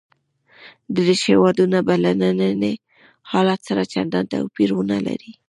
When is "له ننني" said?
2.03-2.73